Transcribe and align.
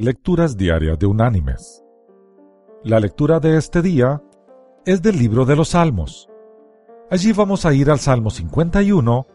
Lecturas 0.00 0.56
Diarias 0.56 0.96
de 0.96 1.06
Unánimes. 1.06 1.82
La 2.84 3.00
lectura 3.00 3.40
de 3.40 3.56
este 3.56 3.82
día 3.82 4.22
es 4.86 5.02
del 5.02 5.18
libro 5.18 5.44
de 5.44 5.56
los 5.56 5.70
Salmos. 5.70 6.28
Allí 7.10 7.32
vamos 7.32 7.66
a 7.66 7.74
ir 7.74 7.90
al 7.90 7.98
Salmo 7.98 8.30
51 8.30 9.26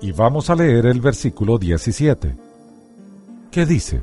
y 0.00 0.12
vamos 0.12 0.48
a 0.48 0.54
leer 0.54 0.86
el 0.86 1.02
versículo 1.02 1.58
17, 1.58 2.34
que 3.50 3.66
dice, 3.66 4.02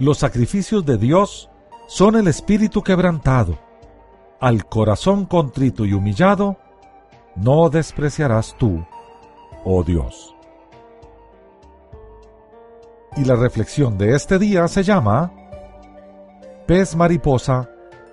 Los 0.00 0.18
sacrificios 0.18 0.84
de 0.84 0.98
Dios 0.98 1.48
son 1.86 2.16
el 2.16 2.26
espíritu 2.26 2.82
quebrantado, 2.82 3.56
al 4.40 4.66
corazón 4.66 5.26
contrito 5.26 5.84
y 5.84 5.92
humillado, 5.92 6.56
no 7.36 7.70
despreciarás 7.70 8.56
tú, 8.58 8.84
oh 9.64 9.84
Dios. 9.84 10.34
Y 13.16 13.24
la 13.24 13.36
reflexión 13.36 13.98
de 13.98 14.14
este 14.14 14.38
día 14.38 14.66
se 14.68 14.82
llama 14.82 15.32
Pez 16.66 16.96
mariposa 16.96 17.68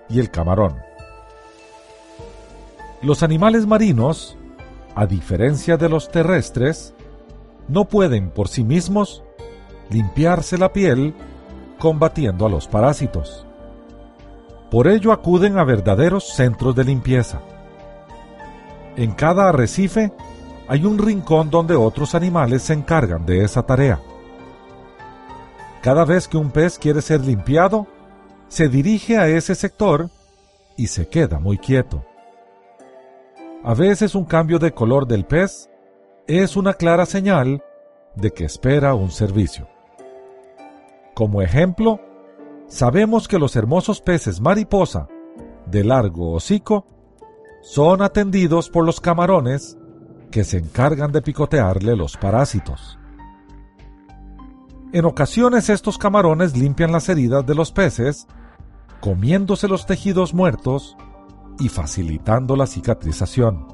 y 0.09 0.19
el 0.19 0.29
camarón. 0.29 0.75
Los 3.01 3.23
animales 3.23 3.65
marinos, 3.65 4.37
a 4.95 5.05
diferencia 5.05 5.77
de 5.77 5.87
los 5.87 6.09
terrestres, 6.09 6.93
no 7.69 7.85
pueden 7.85 8.29
por 8.29 8.49
sí 8.49 8.63
mismos 8.63 9.23
limpiarse 9.89 10.57
la 10.57 10.73
piel 10.73 11.13
combatiendo 11.77 12.45
a 12.45 12.49
los 12.49 12.67
parásitos. 12.67 13.45
Por 14.69 14.87
ello 14.87 15.13
acuden 15.13 15.57
a 15.57 15.63
verdaderos 15.63 16.33
centros 16.33 16.75
de 16.75 16.83
limpieza. 16.83 17.39
En 18.97 19.13
cada 19.13 19.47
arrecife 19.47 20.11
hay 20.67 20.85
un 20.85 20.97
rincón 20.97 21.49
donde 21.49 21.75
otros 21.75 22.15
animales 22.15 22.63
se 22.63 22.73
encargan 22.73 23.25
de 23.25 23.45
esa 23.45 23.63
tarea. 23.63 23.99
Cada 25.81 26.03
vez 26.03 26.27
que 26.27 26.37
un 26.37 26.51
pez 26.51 26.77
quiere 26.77 27.01
ser 27.01 27.21
limpiado, 27.21 27.87
se 28.49 28.67
dirige 28.67 29.17
a 29.17 29.27
ese 29.27 29.55
sector 29.55 30.09
y 30.75 30.87
se 30.87 31.07
queda 31.07 31.39
muy 31.39 31.57
quieto. 31.57 32.03
A 33.63 33.73
veces 33.73 34.15
un 34.15 34.25
cambio 34.25 34.59
de 34.59 34.73
color 34.73 35.07
del 35.07 35.25
pez 35.25 35.69
es 36.27 36.57
una 36.57 36.73
clara 36.73 37.05
señal 37.05 37.63
de 38.15 38.31
que 38.31 38.45
espera 38.45 38.93
un 38.93 39.11
servicio. 39.11 39.67
Como 41.13 41.41
ejemplo, 41.41 41.99
sabemos 42.67 43.27
que 43.27 43.39
los 43.39 43.55
hermosos 43.55 44.01
peces 44.01 44.41
mariposa 44.41 45.07
de 45.65 45.83
largo 45.83 46.33
hocico 46.33 46.85
son 47.61 48.01
atendidos 48.01 48.69
por 48.69 48.85
los 48.85 48.99
camarones 48.99 49.77
que 50.31 50.43
se 50.43 50.57
encargan 50.57 51.11
de 51.11 51.21
picotearle 51.21 51.95
los 51.95 52.17
parásitos. 52.17 52.98
En 54.91 55.05
ocasiones 55.05 55.69
estos 55.69 55.99
camarones 55.99 56.57
limpian 56.57 56.91
las 56.91 57.09
heridas 57.09 57.45
de 57.45 57.53
los 57.53 57.71
peces, 57.71 58.25
comiéndose 59.01 59.67
los 59.67 59.85
tejidos 59.85 60.33
muertos 60.33 60.97
y 61.59 61.69
facilitando 61.69 62.55
la 62.55 62.65
cicatrización. 62.65 63.67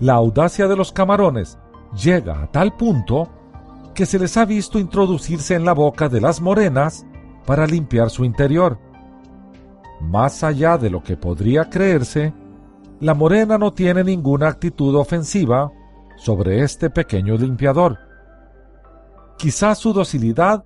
La 0.00 0.14
audacia 0.14 0.68
de 0.68 0.76
los 0.76 0.90
camarones 0.90 1.58
llega 2.02 2.42
a 2.42 2.50
tal 2.50 2.76
punto 2.76 3.28
que 3.94 4.06
se 4.06 4.18
les 4.18 4.38
ha 4.38 4.46
visto 4.46 4.78
introducirse 4.78 5.54
en 5.54 5.66
la 5.66 5.74
boca 5.74 6.08
de 6.08 6.22
las 6.22 6.40
morenas 6.40 7.04
para 7.44 7.66
limpiar 7.66 8.08
su 8.08 8.24
interior. 8.24 8.78
Más 10.00 10.42
allá 10.42 10.78
de 10.78 10.88
lo 10.88 11.02
que 11.02 11.18
podría 11.18 11.68
creerse, 11.68 12.32
la 13.00 13.12
morena 13.12 13.58
no 13.58 13.74
tiene 13.74 14.02
ninguna 14.02 14.48
actitud 14.48 14.94
ofensiva 14.96 15.70
sobre 16.16 16.62
este 16.62 16.88
pequeño 16.88 17.36
limpiador 17.36 18.13
Quizás 19.36 19.78
su 19.78 19.92
docilidad 19.92 20.64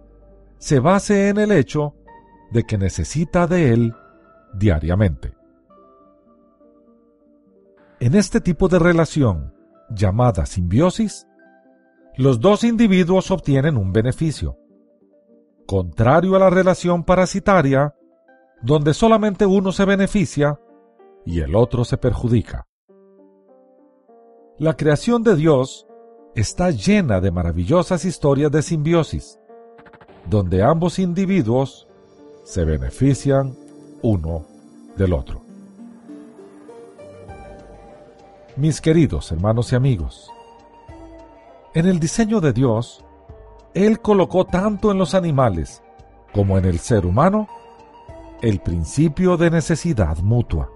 se 0.58 0.80
base 0.80 1.28
en 1.28 1.38
el 1.38 1.52
hecho 1.52 1.94
de 2.50 2.64
que 2.64 2.78
necesita 2.78 3.46
de 3.46 3.72
él 3.72 3.94
diariamente. 4.54 5.34
En 8.00 8.14
este 8.14 8.40
tipo 8.40 8.68
de 8.68 8.78
relación, 8.78 9.52
llamada 9.90 10.46
simbiosis, 10.46 11.26
los 12.16 12.40
dos 12.40 12.62
individuos 12.62 13.30
obtienen 13.30 13.76
un 13.76 13.92
beneficio, 13.92 14.56
contrario 15.66 16.36
a 16.36 16.38
la 16.38 16.50
relación 16.50 17.04
parasitaria, 17.04 17.94
donde 18.62 18.94
solamente 18.94 19.46
uno 19.46 19.72
se 19.72 19.84
beneficia 19.84 20.60
y 21.24 21.40
el 21.40 21.54
otro 21.56 21.84
se 21.84 21.96
perjudica. 21.96 22.66
La 24.58 24.76
creación 24.76 25.22
de 25.22 25.34
Dios 25.34 25.87
está 26.34 26.70
llena 26.70 27.20
de 27.20 27.30
maravillosas 27.30 28.04
historias 28.04 28.50
de 28.52 28.62
simbiosis, 28.62 29.38
donde 30.28 30.62
ambos 30.62 30.98
individuos 30.98 31.88
se 32.44 32.64
benefician 32.64 33.54
uno 34.02 34.44
del 34.96 35.12
otro. 35.12 35.42
Mis 38.56 38.80
queridos 38.80 39.30
hermanos 39.32 39.72
y 39.72 39.76
amigos, 39.76 40.30
en 41.74 41.86
el 41.86 42.00
diseño 42.00 42.40
de 42.40 42.52
Dios, 42.52 43.04
Él 43.74 44.00
colocó 44.00 44.44
tanto 44.44 44.90
en 44.90 44.98
los 44.98 45.14
animales 45.14 45.82
como 46.32 46.58
en 46.58 46.64
el 46.64 46.78
ser 46.78 47.06
humano 47.06 47.48
el 48.42 48.60
principio 48.60 49.36
de 49.36 49.50
necesidad 49.50 50.18
mutua. 50.18 50.70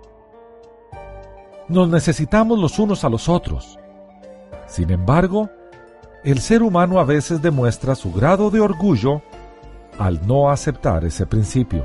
Nos 1.69 1.89
necesitamos 1.89 2.59
los 2.59 2.79
unos 2.79 3.05
a 3.05 3.09
los 3.09 3.29
otros 3.29 3.79
sin 4.73 4.91
embargo, 4.91 5.51
el 6.25 6.39
ser 6.39 6.63
humano 6.63 6.99
a 6.99 7.05
veces 7.05 7.43
demuestra 7.43 7.95
su 7.95 8.11
grado 8.11 8.51
de 8.51 8.59
orgullo 8.59 9.21
al 9.99 10.27
no 10.27 10.49
aceptar 10.49 11.05
ese 11.05 11.27
principio. 11.27 11.85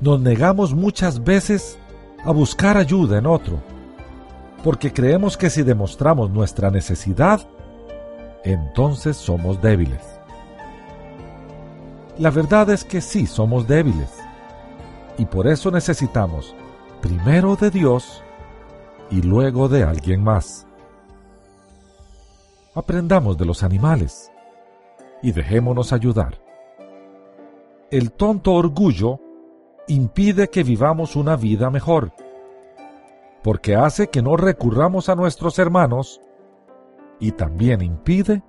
Nos 0.00 0.20
negamos 0.20 0.74
muchas 0.74 1.22
veces 1.22 1.78
a 2.24 2.32
buscar 2.32 2.76
ayuda 2.76 3.18
en 3.18 3.26
otro, 3.26 3.60
porque 4.64 4.92
creemos 4.92 5.36
que 5.36 5.50
si 5.50 5.62
demostramos 5.62 6.30
nuestra 6.30 6.68
necesidad, 6.68 7.42
entonces 8.42 9.16
somos 9.16 9.62
débiles. 9.62 10.02
La 12.18 12.30
verdad 12.30 12.70
es 12.70 12.82
que 12.82 13.00
sí 13.00 13.28
somos 13.28 13.68
débiles, 13.68 14.10
y 15.16 15.26
por 15.26 15.46
eso 15.46 15.70
necesitamos 15.70 16.56
primero 17.00 17.54
de 17.54 17.70
Dios 17.70 18.20
y 19.12 19.22
luego 19.22 19.68
de 19.68 19.84
alguien 19.84 20.24
más 20.24 20.67
aprendamos 22.78 23.36
de 23.36 23.44
los 23.44 23.62
animales 23.62 24.32
y 25.22 25.32
dejémonos 25.32 25.92
ayudar. 25.92 26.40
El 27.90 28.12
tonto 28.12 28.52
orgullo 28.52 29.20
impide 29.88 30.48
que 30.48 30.62
vivamos 30.62 31.16
una 31.16 31.36
vida 31.36 31.70
mejor, 31.70 32.12
porque 33.42 33.74
hace 33.74 34.08
que 34.08 34.22
no 34.22 34.36
recurramos 34.36 35.08
a 35.08 35.14
nuestros 35.14 35.58
hermanos 35.58 36.20
y 37.18 37.32
también 37.32 37.82
impide 37.82 38.42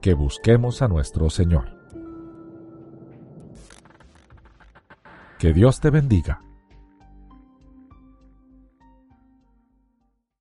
que 0.00 0.14
busquemos 0.14 0.82
a 0.82 0.88
nuestro 0.88 1.30
Señor. 1.30 1.76
Que 5.38 5.52
Dios 5.52 5.80
te 5.80 5.90
bendiga. 5.90 6.42